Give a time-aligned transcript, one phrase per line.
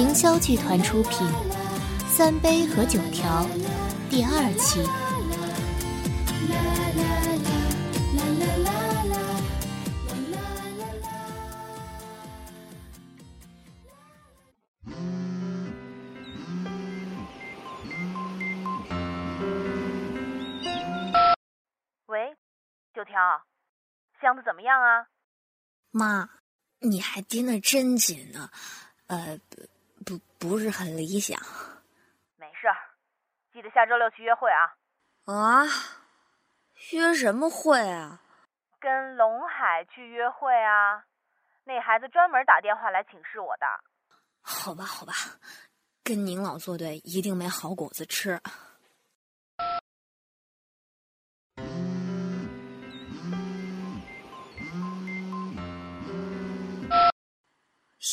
[0.00, 1.28] 凌霄剧团出品，
[2.08, 3.44] 《三杯和九条》
[4.08, 4.80] 第二期。
[22.06, 22.34] 喂，
[22.94, 23.42] 九条，
[24.22, 25.08] 箱子怎么样啊？
[25.90, 26.30] 妈，
[26.78, 28.48] 你还盯得真紧呢，
[29.08, 29.38] 呃，
[30.04, 31.38] 不不不是很理想。
[32.36, 32.76] 没事儿，
[33.52, 34.74] 记得下周六去约会啊。
[35.26, 35.64] 啊？
[36.92, 38.20] 约什么会啊？
[38.80, 41.04] 跟龙海去约会啊。
[41.64, 43.66] 那孩子专门打电话来请示我的。
[44.40, 45.12] 好吧，好吧，
[46.02, 48.40] 跟您老作对，一定没好果子吃。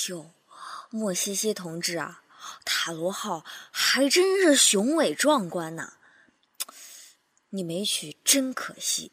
[0.10, 0.26] 哟，
[0.90, 2.22] 莫西西同志啊，
[2.64, 5.94] 塔罗号还真是雄伟壮观呐！
[7.50, 9.12] 你没去真可惜，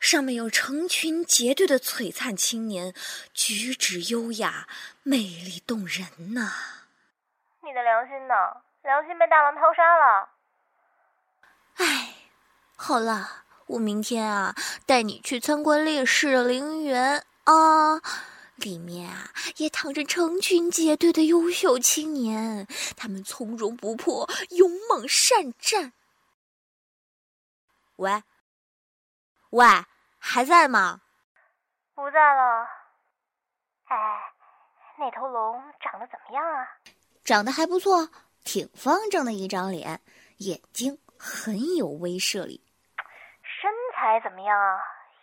[0.00, 2.94] 上面有成群结队的璀璨青年，
[3.34, 4.66] 举止优雅，
[5.02, 6.52] 魅力动人呐。
[7.62, 8.34] 你的良心呢？
[8.82, 10.28] 良心被大浪淘沙了。
[11.76, 12.14] 哎，
[12.74, 14.54] 好了，我明天啊，
[14.86, 18.00] 带你去参观烈士陵园啊。
[18.62, 25.92] 里面啊，也躺着成群结队的优秀青年，他们从容不迫，勇猛善战。
[27.96, 28.22] 喂，
[29.50, 29.66] 喂，
[30.18, 31.00] 还在吗？
[31.94, 32.66] 不在了。
[33.84, 34.32] 哎，
[34.98, 36.66] 那头龙长得怎么样啊？
[37.24, 38.08] 长得还不错，
[38.44, 40.00] 挺方正的一张脸，
[40.38, 42.60] 眼睛很有威慑力。
[43.42, 44.78] 身材怎么样啊？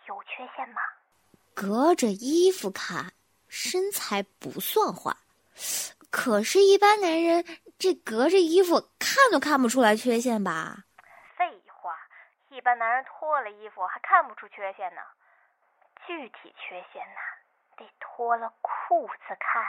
[0.08, 0.80] 有缺陷吗？
[1.54, 3.12] 隔着衣服看。
[3.50, 5.14] 身材不算坏，
[6.08, 7.44] 可是，一般男人
[7.78, 10.84] 这隔着衣服看都看不出来缺陷吧？
[11.36, 11.94] 废话，
[12.48, 15.00] 一般男人脱了衣服还看不出缺陷呢。
[16.06, 17.20] 具体缺陷呢，
[17.76, 19.62] 得脱了裤子看。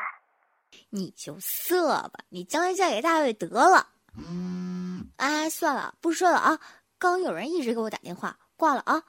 [0.89, 3.87] 你就色吧，你将来嫁给大卫得了。
[4.15, 6.59] 嗯哎，算了，不说了啊。
[6.97, 9.03] 刚有人一直给我打电话，挂了啊。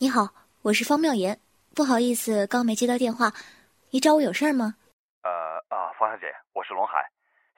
[0.00, 0.30] 你好，
[0.62, 1.40] 我是方妙言，
[1.74, 3.32] 不好意思，刚没接到电话，
[3.90, 4.76] 你找我有事儿吗？
[5.24, 7.02] 呃啊，方小姐，我是龙海，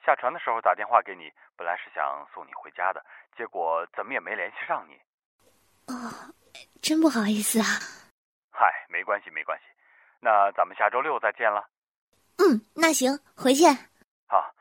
[0.03, 3.05] 下船的时候打电话给你，本来是想送你回家的，
[3.37, 4.97] 结果怎么也没联系上你。
[5.93, 6.33] 哦，
[6.81, 7.77] 真不好意思啊。
[8.49, 9.65] 嗨，没关系没关系，
[10.19, 11.69] 那咱们下周六再见了。
[12.39, 13.69] 嗯，那行，回见。
[14.25, 14.51] 好，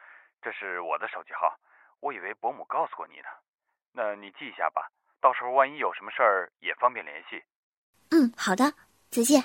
[0.42, 1.56] 这是我的手机号，
[2.00, 3.28] 我以为伯母告诉过你呢，
[3.92, 7.42] 那你记一下吧，到时候万一有什么事儿也方便联系。
[8.10, 8.74] 嗯，好的，
[9.10, 9.42] 再见。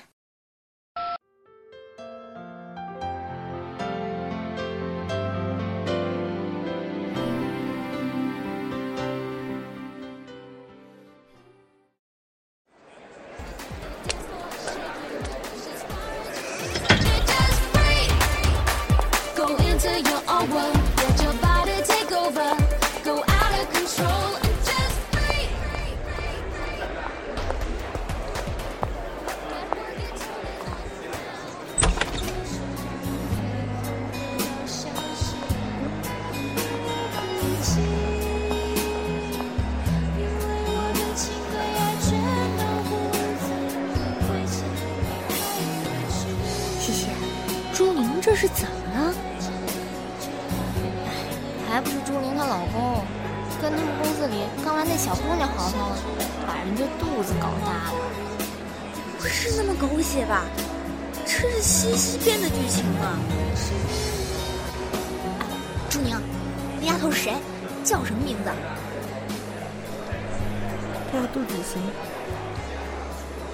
[71.76, 71.82] 嗯。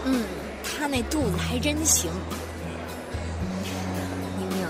[0.06, 0.24] 嗯，
[0.64, 2.12] 他那肚子还真行。
[4.40, 4.68] 宁宁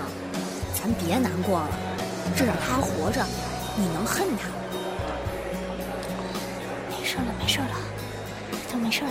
[0.74, 1.68] 咱别难过了，
[2.36, 3.24] 至少他还活着，
[3.76, 4.48] 你能恨他？
[6.90, 7.76] 没事了，没事了，
[8.70, 9.10] 都没事了，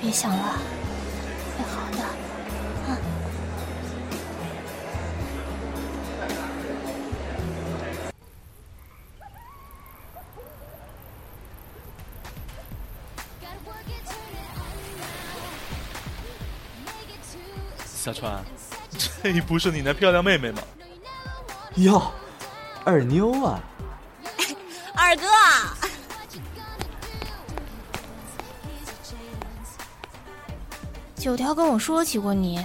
[0.00, 0.58] 别想了，
[1.56, 1.98] 会好的，
[18.06, 18.40] 小川，
[18.96, 20.62] 这不是你那漂亮妹妹吗？
[21.74, 22.00] 哟，
[22.84, 23.58] 二妞啊！
[24.94, 25.26] 二哥，
[31.16, 32.64] 九条跟我说起过你，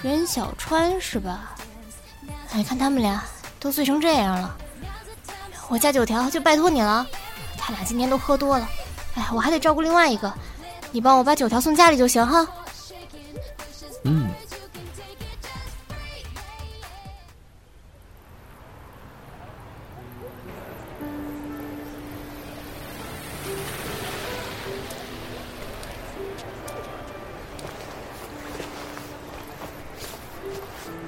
[0.00, 1.54] 任小川是吧？
[2.52, 3.22] 哎，看他们俩
[3.60, 4.56] 都醉成这样了，
[5.68, 7.06] 我家九条就拜托你了。
[7.58, 8.66] 他俩今天都喝多了，
[9.14, 10.32] 哎，我还得照顾另外一个，
[10.90, 12.48] 你帮我把九条送家里就行哈。
[14.04, 14.28] 嗯。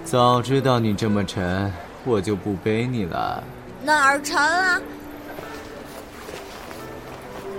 [0.04, 1.72] 早知道你这么沉，
[2.04, 3.42] 我就不背你了。
[3.82, 4.80] 哪儿沉啊？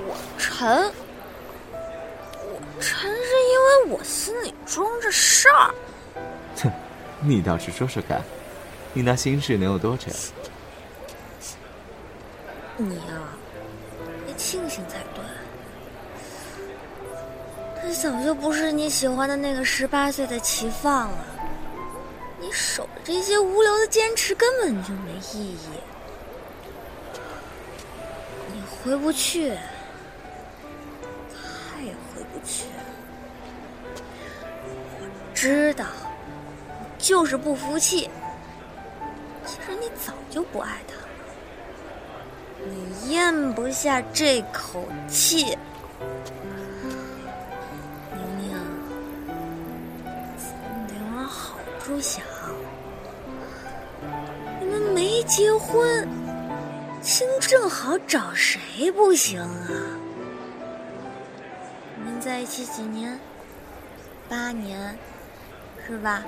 [0.07, 0.89] 我沉，
[1.73, 5.73] 我沉是因为我心里装着事儿。
[6.61, 6.69] 哼，
[7.21, 8.21] 你倒是说说看，
[8.91, 10.13] 你那心事能有多沉？
[12.75, 13.23] 你呀，
[14.27, 15.23] 得庆幸才对。
[17.81, 21.25] 他早就不是你喜欢的那个十八岁的齐放了。
[22.41, 25.57] 你守着这些无聊的坚持根本就没意义。
[28.53, 29.51] 你回不去，
[31.31, 32.65] 他也回不去。
[32.65, 32.84] 我
[35.35, 35.85] 知道，
[36.97, 38.09] 就是不服气。
[39.45, 41.01] 其实你早就不爱他了，
[42.65, 45.57] 你咽不下这口气。
[48.13, 48.57] 宁宁，
[50.39, 52.23] 你得往好处想。
[54.61, 56.07] 你们没结婚，
[57.01, 59.69] 亲正好找谁不行啊？
[61.97, 63.19] 你们在一起几年？
[64.27, 64.97] 八年，
[65.87, 66.23] 是吧？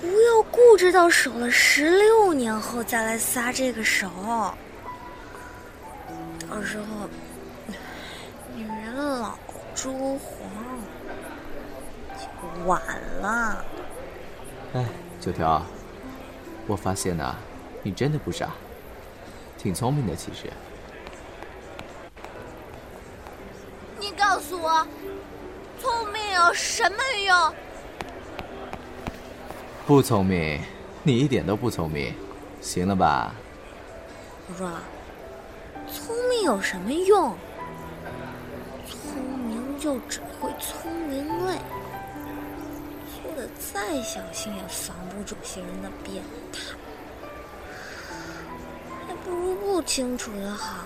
[0.00, 4.06] 不要固执到守了十六年后再来撒这个手，
[6.50, 7.08] 到时候
[8.54, 9.38] 女人老
[9.74, 10.38] 珠黄
[12.18, 12.82] 就晚
[13.22, 13.64] 了。
[14.74, 14.84] 哎，
[15.18, 15.62] 九条，
[16.66, 17.34] 我发现呐，
[17.82, 18.50] 你真的不傻，
[19.56, 20.52] 挺聪明的，其实。
[23.98, 24.86] 你告诉我，
[25.80, 27.54] 聪明有什么用？
[29.86, 30.58] 不聪明，
[31.02, 32.14] 你一点都不聪明，
[32.62, 33.34] 行了吧？
[34.48, 34.70] 我说，
[35.92, 37.36] 聪明有什么用？
[38.88, 41.58] 聪明就只会聪明累，
[43.22, 46.60] 做的再小心也防不住些人的变态，
[49.06, 50.82] 还不如不清楚的好。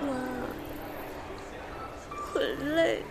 [0.00, 0.14] 妈，
[2.32, 2.42] 会
[2.74, 3.02] 累。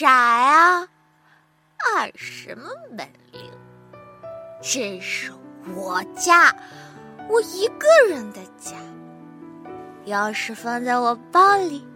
[0.00, 0.88] 傻呀？
[1.94, 3.52] 二什么本领？
[4.62, 5.30] 这是
[5.74, 6.56] 我家，
[7.28, 8.78] 我一个人的家。
[10.06, 11.86] 钥匙放在我包里。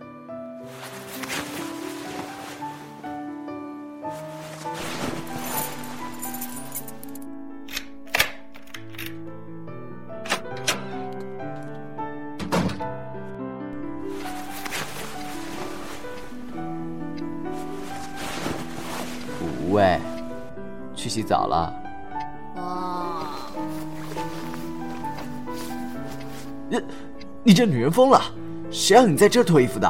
[22.56, 23.30] 哇，
[26.68, 26.80] 你
[27.42, 28.20] 你这女人疯了！
[28.70, 29.88] 谁让你在这脱衣服的？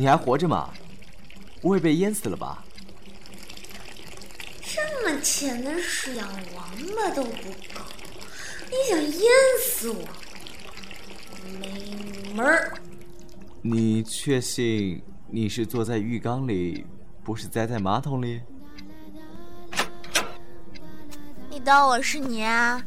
[0.00, 0.70] 你还活着吗？
[1.60, 2.64] 不会被淹死了吧？
[4.62, 6.26] 这么浅的水养
[6.56, 6.64] 王
[6.96, 7.84] 八都不够，
[8.70, 9.22] 你想淹
[9.62, 10.08] 死我？
[11.60, 12.72] 没门儿！
[13.60, 16.86] 你确信你是坐在浴缸里，
[17.22, 18.40] 不是栽在马桶里？
[21.50, 22.82] 你当我是你啊？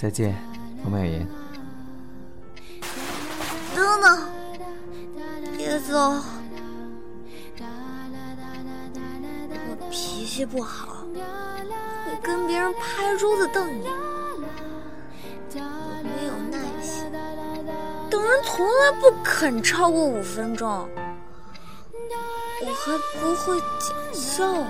[0.00, 0.32] 再见，
[0.84, 1.28] 王美妍。
[3.74, 4.30] 等等，
[5.56, 5.98] 别走，
[9.68, 11.04] 我脾气不好，
[12.06, 13.92] 会跟别人拍桌子瞪眼。
[15.50, 15.60] 我
[16.04, 17.10] 没有耐心，
[18.08, 20.88] 等人从来不肯超过五分钟。
[22.60, 24.64] 我还不会讲笑话，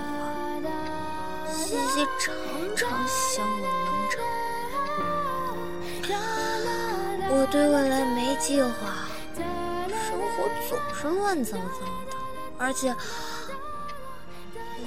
[1.53, 2.33] 西西常
[2.75, 3.88] 常嫌我
[7.51, 11.61] 对未来没计划，生活总是乱糟糟
[12.09, 12.15] 的，
[12.57, 12.95] 而且。
[14.81, 14.85] 而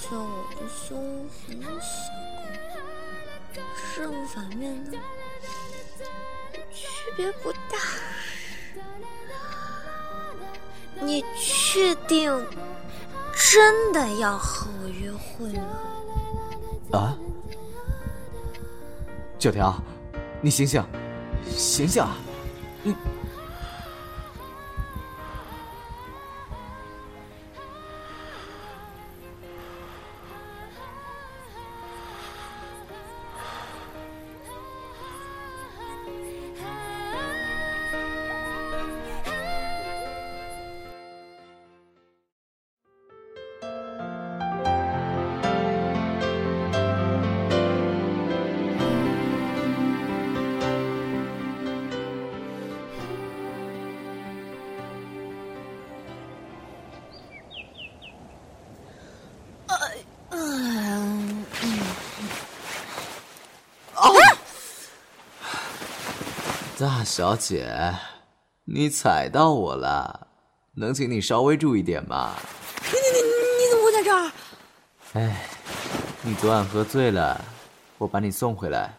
[0.00, 1.94] 且我的胸很小，
[3.94, 4.98] 正反面的
[6.72, 7.78] 区别不大。
[11.00, 12.46] 你确定
[13.34, 16.98] 真的要和我约会吗？
[16.98, 17.16] 啊！
[19.38, 19.74] 九条，
[20.40, 20.84] 你醒醒，
[21.64, 22.04] 醒醒！
[22.82, 22.94] 你。
[66.84, 67.94] 大小姐，
[68.64, 70.28] 你踩到我了，
[70.74, 72.36] 能请你稍微注意点吗？
[72.82, 74.30] 你你你你怎么会在这儿？
[75.14, 75.48] 哎，
[76.20, 77.42] 你昨晚喝醉了，
[77.96, 78.98] 我把你送回来，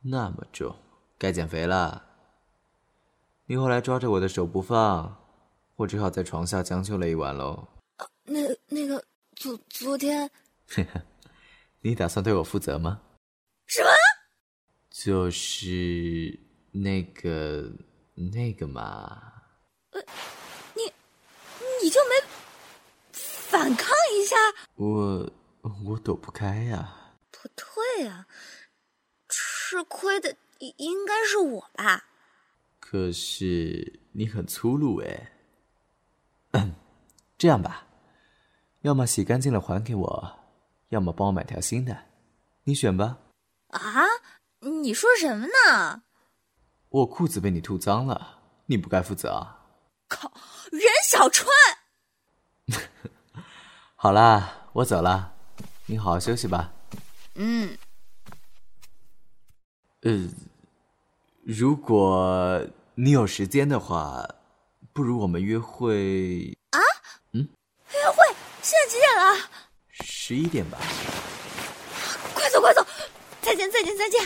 [0.00, 0.74] 那么重，
[1.18, 2.02] 该减肥了。
[3.44, 5.18] 你后来抓着我的手不放，
[5.76, 7.68] 我只好在床下将就了一晚喽。
[8.24, 10.30] 那那个昨昨天，
[11.82, 13.02] 你打算对我负责吗？
[13.66, 13.90] 什么？
[14.88, 16.45] 就是。
[16.82, 17.72] 那个，
[18.14, 19.32] 那个嘛，
[19.92, 20.00] 呃，
[20.74, 20.82] 你，
[21.82, 22.14] 你就没
[23.12, 24.36] 反抗一下？
[24.74, 25.32] 我，
[25.86, 27.14] 我躲不开呀。
[27.30, 28.26] 不对呀，
[29.28, 32.04] 吃亏的应应该是我吧？
[32.78, 35.32] 可是你很粗鲁哎。
[37.38, 37.86] 这样吧，
[38.82, 40.38] 要么洗干净了还给我，
[40.90, 42.04] 要么帮我买条新的，
[42.64, 43.18] 你选吧。
[43.68, 44.04] 啊？
[44.60, 46.02] 你说什么呢？
[46.88, 49.64] 我裤子被你吐脏了，你不该负责啊！
[50.08, 50.32] 靠，
[50.70, 51.48] 任小川。
[53.96, 55.34] 好啦，我走了，
[55.86, 56.72] 你好好休息吧。
[57.34, 57.76] 嗯。
[60.02, 60.28] 呃，
[61.42, 62.64] 如果
[62.94, 64.24] 你有时间的话，
[64.92, 66.78] 不如我们约会啊？
[67.32, 67.48] 嗯？
[67.92, 68.36] 约会？
[68.62, 69.50] 现在几点了？
[69.90, 70.78] 十一点吧。
[72.34, 72.86] 快走，快走！
[73.42, 74.20] 再见，再见，再见。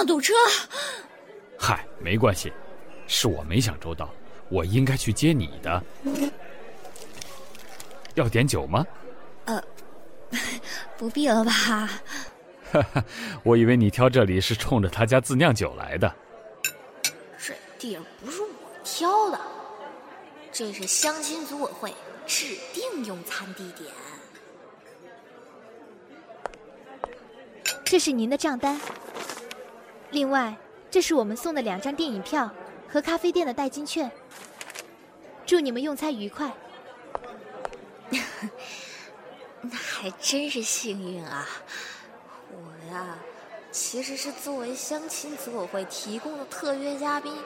[0.00, 0.32] 上堵车。
[1.58, 2.50] 嗨，没关系，
[3.06, 4.08] 是我没想周到，
[4.48, 5.82] 我应该去接你的。
[8.14, 8.86] 要点酒吗？
[9.44, 9.62] 呃，
[10.96, 11.52] 不必了吧。
[11.52, 13.04] 哈哈，
[13.42, 16.10] 我以为你挑这里是冲着他家自酿酒来的。
[17.36, 18.48] 这地儿不是我
[18.82, 19.38] 挑的，
[20.50, 21.92] 这是相亲组委会
[22.26, 23.92] 指定用餐地点。
[27.84, 28.80] 这是您的账单。
[30.10, 30.56] 另外，
[30.90, 32.50] 这是我们送的两张电影票
[32.88, 34.10] 和咖啡店的代金券。
[35.46, 36.52] 祝你们用餐愉快。
[39.62, 41.46] 那还真是幸运啊！
[42.50, 43.18] 我呀，
[43.70, 47.36] 其实是作为相亲组委会提供的特约嘉宾，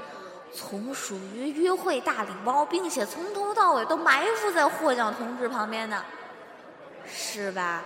[0.52, 6.04] 从属于约会大礼包，并且从头到尾都埋伏在获奖同志旁边的，
[7.06, 7.82] 是吧？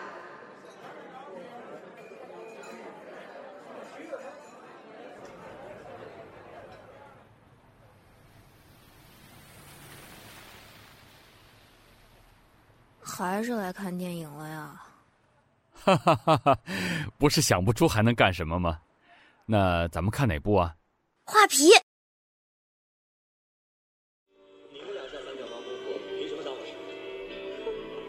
[13.18, 14.80] 还是来看电影了呀？
[15.74, 16.56] 哈哈哈哈
[17.18, 18.78] 不是想不出还能干什么吗？
[19.44, 20.76] 那咱们看哪部啊？
[21.24, 21.64] 画皮。
[24.70, 26.72] 你们俩下三角猫功夫，凭什么当我师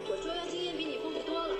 [0.06, 0.12] 傅？
[0.12, 1.54] 我捉妖经验比你丰富多了。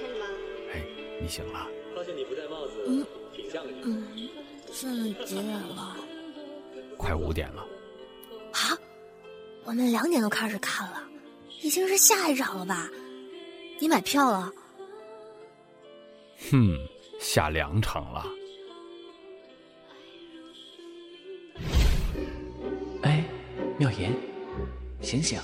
[0.00, 0.26] 开始吧。
[0.72, 0.86] 哎，
[1.20, 1.66] 你醒了。
[1.96, 3.82] 发现你不戴帽子，挺像个女
[4.28, 4.44] 的。
[4.72, 5.96] 现在几点了？
[6.96, 7.66] 快五点了。
[9.60, 11.02] 啊，我们两点都开始看了，
[11.62, 12.88] 已经是下一场了吧？
[13.78, 14.52] 你买票了？
[16.50, 16.76] 哼，
[17.18, 18.26] 下两场了。
[23.02, 23.24] 哎，
[23.78, 24.12] 妙言，
[25.00, 25.38] 醒醒，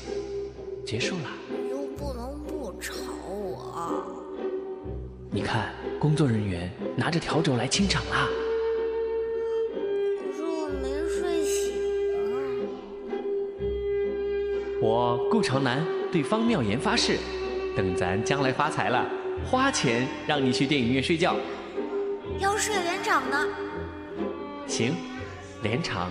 [0.84, 1.30] 结束了。
[1.70, 2.94] 又不能不吵
[3.30, 4.04] 我。
[5.30, 8.28] 你看，工作人员拿着笤帚来清场啦。
[14.86, 17.18] 我顾朝南对方妙言发誓，
[17.76, 19.04] 等咱将来发财了，
[19.44, 21.34] 花钱让你去电影院睡觉。
[22.38, 23.36] 要睡连场呢？
[24.68, 24.94] 行，
[25.60, 26.08] 连场。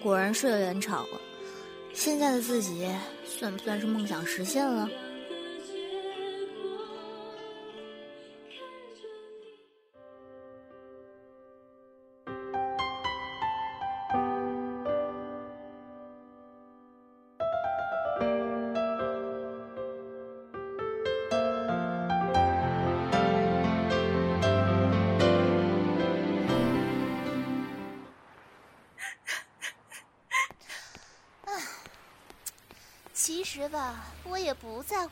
[0.00, 1.20] 果然睡了连场了。
[1.92, 2.86] 现在的自己
[3.24, 4.88] 算不算是梦想实现了？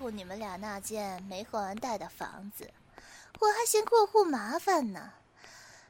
[0.04, 2.70] 不在乎你们俩那间没还完贷的房子，
[3.40, 5.14] 我还嫌过户麻烦呢。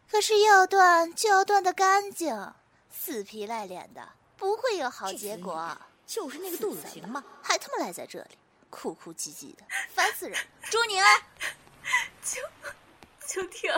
[0.09, 2.53] 可是要断就要断得干净，
[2.93, 5.77] 死皮赖脸的不会有好结果。
[6.07, 8.39] 就是那个杜子晴嘛，还他妈赖在这里，
[8.71, 10.39] 哭哭唧唧的，烦死人！
[10.71, 11.03] 朱宁，
[12.23, 12.41] 秋
[13.27, 13.75] 秋条，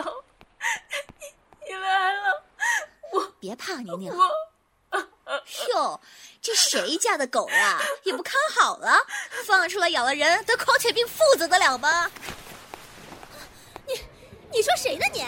[1.17, 2.43] 你你来了，
[3.11, 4.15] 我别怕，宁宁。
[4.15, 4.46] 我。
[5.73, 5.99] 哟，
[6.41, 7.81] 这谁家的狗呀？
[8.03, 8.97] 也不看好了，
[9.45, 12.11] 放出来咬了人，得狂犬病负责得了吗？
[13.87, 13.93] 你，
[14.51, 15.25] 你说谁呢你？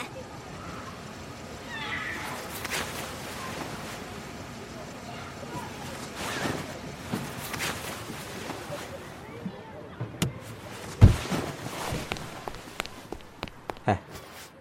[13.85, 13.97] 哎，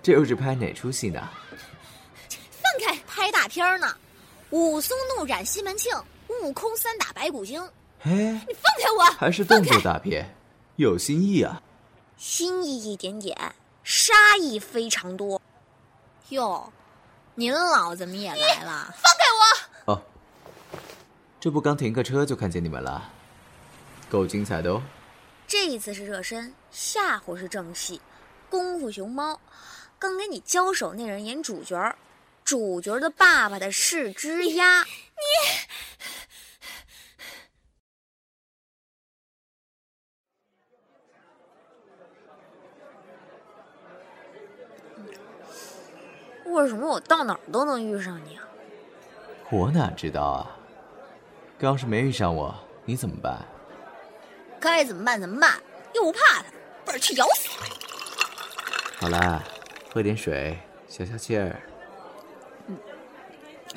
[0.03, 1.29] 这又是拍哪出戏呢？
[2.63, 3.97] 放开，拍大片呢。
[4.51, 5.95] 武松怒斩西门庆，
[6.29, 7.63] 悟空三打白骨精。
[8.05, 8.11] 哎，
[8.49, 9.05] 你放开我！
[9.19, 10.35] 还是动作大片，
[10.77, 11.61] 有新意啊！
[12.17, 13.37] 新意一点点，
[13.85, 15.41] 杀意非常多。
[16.31, 16.73] 哟，
[17.35, 18.95] 您老怎么也来了？
[18.95, 19.25] 放开
[19.87, 19.93] 我！
[19.93, 20.03] 哦，
[21.39, 23.11] 这不刚停个车就看见你们了，
[24.09, 24.83] 够精彩的哦。
[25.47, 27.97] 这一次是热身，下回是正戏，
[28.51, 29.35] 《功夫熊猫》。
[29.99, 31.77] 刚跟你交手那人演主角。
[32.49, 34.83] 主角的爸爸的是只鸭。
[34.83, 34.89] 你，
[46.51, 48.49] 为什么我到哪儿都能遇上你啊？
[49.51, 50.57] 我哪知道啊！
[51.59, 52.55] 要是没遇上我，
[52.87, 53.45] 你怎么办？
[54.59, 56.47] 该怎么办怎么办，又不怕他，
[56.87, 57.67] 本儿气咬死他！
[59.01, 59.45] 好啦，
[59.93, 60.59] 喝点水，
[60.89, 61.61] 消消气儿。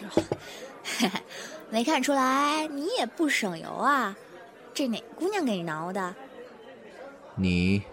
[1.69, 4.15] 没看出来，你也不省油啊！
[4.73, 6.15] 这哪姑娘给你挠的？
[7.35, 7.83] 你？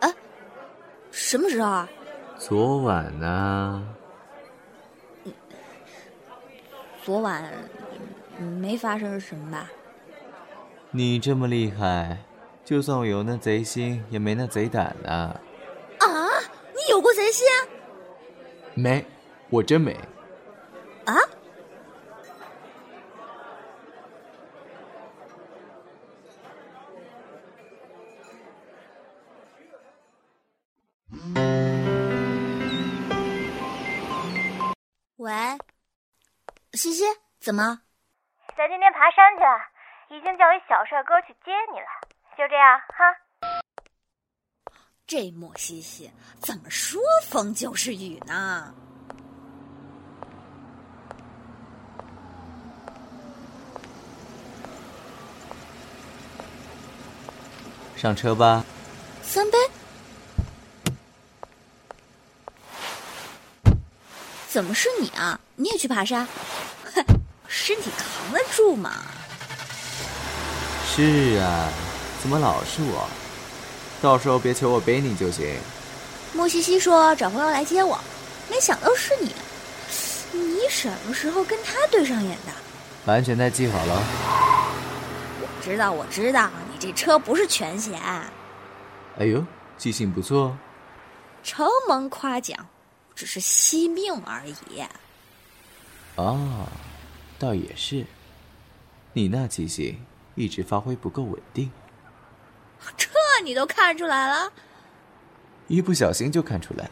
[0.00, 0.12] 啊？
[1.10, 1.88] 什么时候啊？
[2.38, 3.86] 昨晚呢？
[7.02, 7.52] 昨晚
[8.38, 9.70] 没发生什么吧？
[10.90, 12.18] 你这么厉害，
[12.64, 15.10] 就算我有那贼心，也没那贼胆呢。
[15.98, 16.28] 啊？
[16.72, 17.46] 你有过贼心？
[18.74, 19.04] 没，
[19.48, 19.96] 我真没。
[37.50, 37.80] 怎么？
[38.56, 39.58] 咱今天爬山去了，
[40.10, 41.86] 已经叫一小帅哥去接你了。
[42.38, 43.12] 就这样哈。
[45.04, 46.08] 这莫西西
[46.38, 48.72] 怎么说风就是雨呢？
[57.96, 58.64] 上车吧。
[59.22, 59.58] 三杯？
[64.46, 65.40] 怎么是你啊？
[65.56, 66.28] 你也去爬山？
[67.60, 68.90] 哼，身体扛得住吗？
[70.86, 71.68] 是啊，
[72.20, 73.08] 怎么老是我？
[74.02, 75.56] 到时候别求我背你就行。
[76.32, 77.98] 莫西西说找朋友来接我，
[78.48, 79.34] 没想到是你。
[80.32, 83.12] 你什么时候跟他对上眼的？
[83.12, 84.02] 安全带系好了。
[85.40, 86.48] 我知道，我知道。
[86.72, 88.00] 你这车不是全险。
[89.18, 89.44] 哎呦，
[89.76, 90.56] 记性不错。
[91.42, 92.56] 承蒙夸奖，
[93.14, 94.84] 只是惜命而已。
[96.16, 96.66] 哦，
[97.40, 98.04] 倒也是。
[99.14, 101.72] 你那记性一直发挥不够稳定，
[102.98, 103.08] 这
[103.42, 104.52] 你都看出来了？
[105.66, 106.90] 一不小心就看出来了。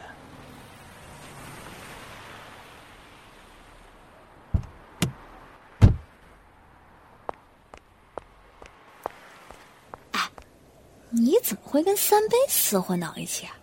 [10.13, 10.31] 哎，
[11.11, 13.55] 你怎么会跟三杯厮混到一起啊？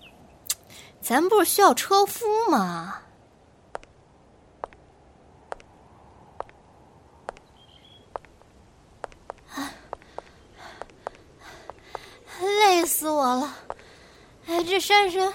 [1.01, 3.01] 咱不是需要车夫吗？
[12.41, 13.55] 累死我了！
[14.47, 15.31] 哎，这珊珊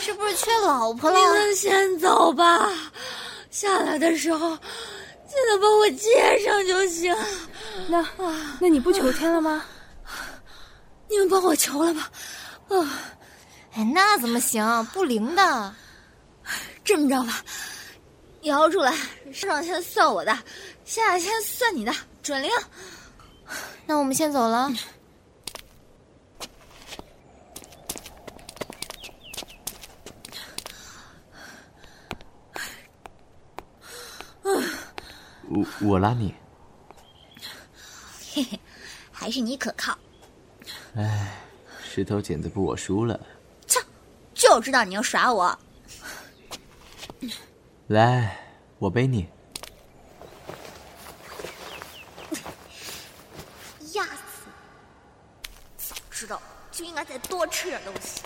[0.00, 1.18] 是不是缺老婆了？
[1.18, 2.72] 你们先走吧，
[3.50, 7.14] 下来的时候记得把我接上就行。
[7.86, 8.02] 那
[8.58, 9.62] 那你不求签了吗？
[11.06, 12.10] 你们帮我求了吧。
[12.70, 12.98] 啊，
[13.74, 14.82] 哎，那怎么行？
[14.94, 15.74] 不灵的。
[16.82, 17.42] 这么着吧，
[18.40, 18.96] 摇出来，
[19.34, 20.34] 上签算我的，
[20.86, 22.50] 下签算你的，准灵。
[23.84, 24.62] 那我们先走了。
[24.64, 24.72] 我
[35.80, 36.34] 我拉你。
[38.34, 38.60] 嘿嘿，
[39.10, 39.96] 还是你可靠。
[40.94, 41.38] 哎，
[41.82, 43.18] 石头剪子布，我输了。
[43.66, 43.80] 操，
[44.34, 45.58] 就知道你要耍我。
[47.88, 48.38] 来，
[48.78, 49.28] 我背你。
[53.92, 54.48] 压死！
[55.76, 58.22] 早知道就应该再多吃点东西。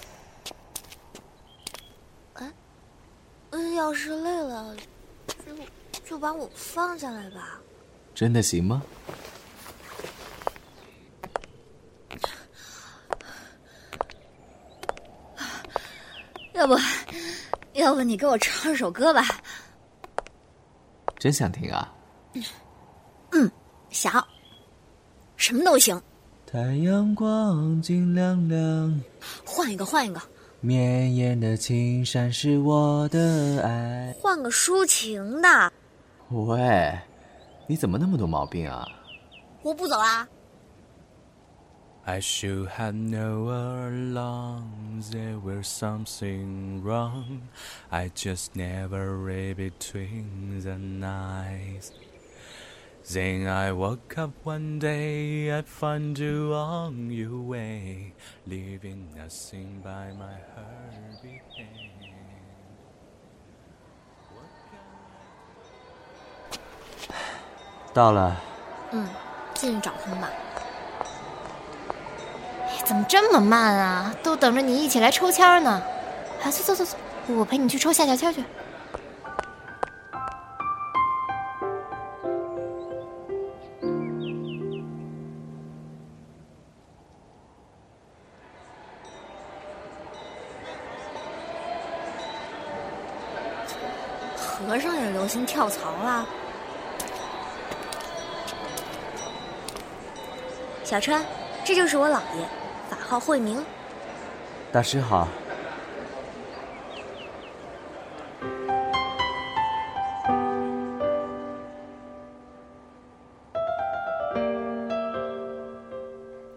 [2.35, 2.53] 哎，
[3.75, 4.36] 要是累
[6.27, 7.61] 把我放下来吧。
[8.13, 8.83] 真的行吗？
[16.55, 16.77] 要不，
[17.75, 19.25] 要不你给我唱首歌吧？
[21.17, 21.95] 真想听啊？
[23.31, 23.49] 嗯，
[23.91, 24.27] 想，
[25.37, 26.03] 什么都行。
[26.45, 29.01] 太阳光金亮亮，
[29.45, 30.21] 换一个，换一个。
[30.61, 34.13] 绵延的青山是我的爱。
[34.21, 35.73] 换个抒情的。
[36.30, 37.00] 喂，
[37.68, 38.88] 你怎么那么多毛病啊？
[39.62, 40.28] 我不走啦。
[42.04, 47.42] I should have known all along there was something wrong.
[47.92, 51.92] I just never read between the lines.
[53.08, 58.14] Then I woke up one day, I found you on your way,
[58.48, 61.85] leaving nothing by my heart behind.
[67.97, 68.37] 到了。
[68.91, 69.09] 嗯，
[69.55, 70.29] 进去找他们吧。
[72.85, 74.15] 怎么这么慢啊？
[74.23, 75.83] 都等着你一起来抽签呢。
[76.43, 78.45] 啊，走走走走，我陪你去抽下下签去。
[94.69, 96.27] 和尚也流行跳槽啦。
[100.87, 101.21] 小川，
[101.65, 102.45] 这就是我姥爷，
[102.89, 103.61] 法号慧明。
[104.71, 105.27] 大师好。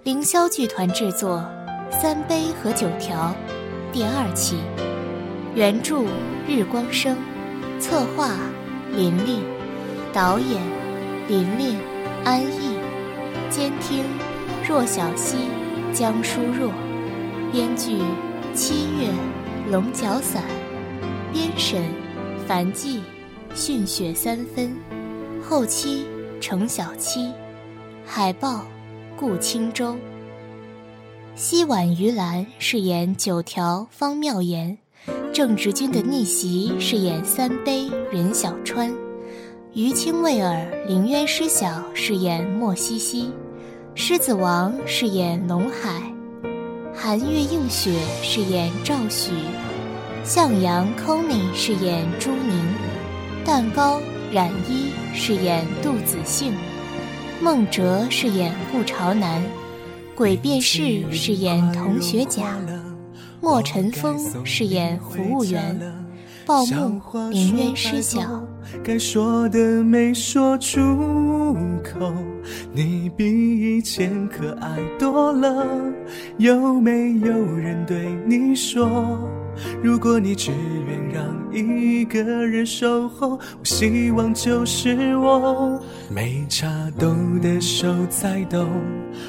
[0.03, 1.43] 凌霄剧团制作
[1.91, 3.33] 《三杯和九条》
[3.91, 4.59] 第二期，
[5.55, 6.03] 原著
[6.47, 7.17] 日光生，
[7.79, 8.29] 策划
[8.91, 9.43] 琳琳，
[10.13, 10.61] 导演
[11.27, 11.79] 琳琳、
[12.23, 12.78] 安逸，
[13.49, 14.05] 监听
[14.67, 15.37] 若小溪、
[15.91, 16.71] 江疏若，
[17.51, 17.97] 编剧
[18.53, 19.09] 七月、
[19.71, 20.43] 龙角散，
[21.33, 21.83] 编审
[22.47, 23.01] 樊季、
[23.55, 24.75] 训雪三分，
[25.41, 26.05] 后期
[26.39, 27.31] 程小七，
[28.05, 28.63] 海报
[29.17, 29.95] 顾青舟。
[31.35, 34.77] 西婉于兰饰演九条方妙言，
[35.33, 38.93] 郑直君的逆袭饰演三杯任小川，
[39.73, 43.31] 于清卫儿凌渊师小饰演莫西西，
[44.01, 46.01] 狮子王饰演龙海，
[46.95, 47.91] 寒月映雪
[48.23, 49.33] 饰演赵许，
[50.23, 52.63] 向阳 c o n y 饰演朱宁，
[53.43, 53.99] 蛋糕
[54.31, 56.53] 冉一饰演杜子兴，
[57.41, 59.43] 孟哲饰演顾朝南。
[60.15, 62.57] 鬼辩士饰演同学甲，
[63.41, 65.77] 莫尘风饰演服务员，
[66.45, 68.21] 报幕凌渊师小，
[68.83, 70.79] 该说的没说出
[71.83, 72.13] 口。
[72.73, 75.65] 你比以前可爱多了，
[76.37, 79.29] 有没有人对你说？
[79.81, 80.51] 如果你只
[80.87, 85.81] 愿让一个人守候，我希望就是我。
[86.09, 86.67] 没插
[86.97, 88.65] 兜的手在抖，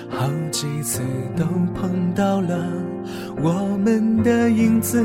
[0.09, 1.01] 好几次
[1.37, 2.67] 都碰到了，
[3.43, 3.53] 我
[3.85, 5.05] 们的影子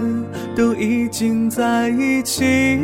[0.55, 2.79] 都已经在一起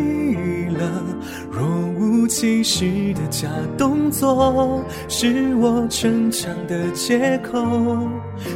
[0.77, 1.03] 了。
[1.51, 1.63] 若
[1.99, 8.07] 无其事的假动作，是我逞强的借口。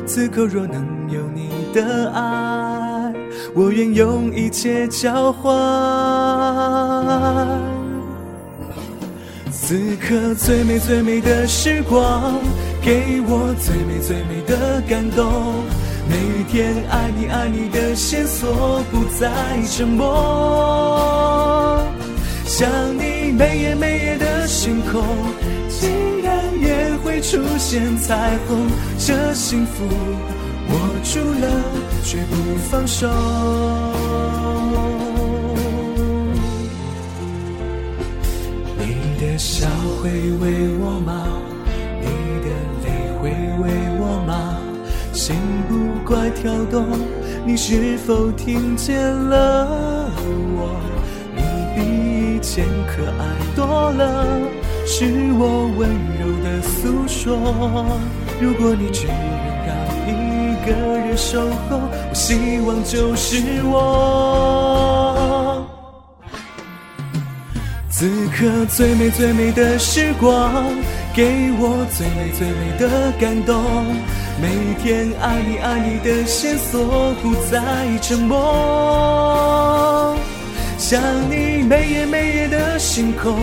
[0.05, 2.84] 此刻若能有你的爱，
[3.53, 5.51] 我愿用一切交换。
[9.51, 12.39] 此刻最美最美的时光，
[12.81, 15.25] 给我最美最美的感动。
[16.07, 19.31] 每天爱你爱你的线索不再
[19.67, 21.83] 沉默。
[22.45, 25.01] 想你每夜每夜的星空，
[25.67, 25.89] 竟
[26.21, 28.69] 然也会出现彩虹。
[28.99, 29.83] 这幸福
[30.69, 31.47] 握住了，
[32.05, 32.35] 绝不
[32.69, 33.09] 放手。
[38.77, 39.67] 你的笑
[39.99, 41.25] 会为我吗？
[41.99, 42.05] 你
[42.45, 42.47] 的
[42.83, 42.87] 泪
[43.19, 43.31] 会
[43.63, 43.63] 为
[43.99, 44.59] 我吗？
[45.13, 45.35] 心
[45.67, 45.73] 不
[46.07, 46.85] 怪跳动，
[47.43, 50.11] 你是否听见了
[50.55, 50.79] 我？
[51.35, 51.41] 你
[51.73, 54.27] 比以前可爱多了，
[54.85, 55.05] 是
[55.39, 55.89] 我温
[56.19, 57.99] 柔的诉说。
[58.39, 59.07] 如果你只
[60.65, 65.63] 个人守候，我希望就是我。
[67.89, 70.65] 此刻最美最美的时光，
[71.13, 73.63] 给我最美最美的感动。
[74.41, 74.49] 每
[74.83, 77.61] 天爱你爱你的线索不再
[78.01, 80.17] 沉默。
[80.77, 81.01] 想
[81.31, 83.39] 你每夜每夜的星空，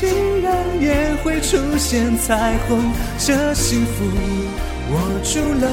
[0.00, 0.08] 竟
[0.40, 2.90] 然也会出现彩虹。
[3.18, 4.04] 这幸福
[4.90, 5.68] 握住了，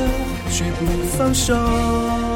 [0.52, 0.86] 绝不
[1.18, 2.31] 放手。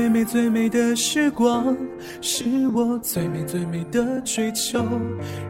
[0.00, 1.76] 最美最美的时光，
[2.22, 4.82] 是我最美最美的追求。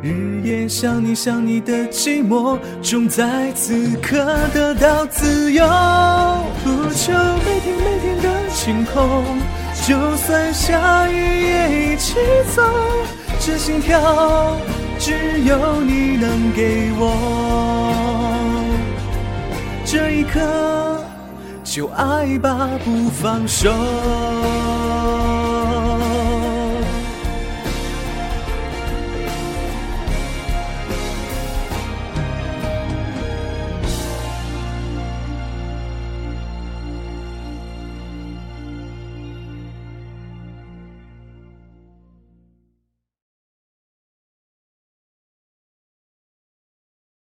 [0.03, 4.17] 日夜想你想你的寂寞，终在此刻
[4.53, 5.65] 得到自由。
[6.65, 9.23] 不求每天每天的晴空，
[9.87, 12.17] 就算下雨也一起
[12.53, 12.61] 走。
[13.39, 14.57] 这心跳
[14.99, 15.13] 只
[15.45, 17.07] 有你能给我，
[19.85, 21.00] 这一刻。
[21.73, 23.71] 就爱吧，不放手。